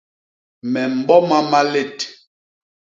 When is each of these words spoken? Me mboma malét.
Me 0.71 0.81
mboma 0.95 1.39
malét. 1.51 1.97